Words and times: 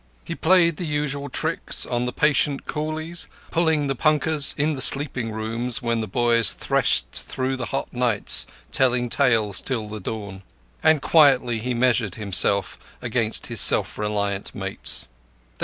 He 0.25 0.33
played 0.33 0.77
the 0.77 0.85
usual 0.87 1.29
tricks 1.29 1.85
on 1.85 2.07
the 2.07 2.11
patient 2.11 2.65
coolies 2.65 3.27
pulling 3.51 3.85
the 3.85 3.93
punkahs 3.95 4.55
in 4.57 4.73
the 4.73 4.81
sleeping 4.81 5.31
rooms 5.31 5.83
where 5.83 5.95
the 5.95 6.07
boys 6.07 6.53
threshed 6.53 7.11
through 7.11 7.55
the 7.55 7.67
hot 7.67 7.93
nights 7.93 8.47
telling 8.71 9.09
tales 9.09 9.61
till 9.61 9.87
the 9.87 9.99
dawn; 9.99 10.41
and 10.81 11.03
quietly 11.03 11.59
he 11.59 11.75
measured 11.75 12.15
himself 12.15 12.79
against 12.99 13.45
his 13.45 13.61
self 13.61 13.99
reliant 13.99 14.55
mates. 14.55 15.05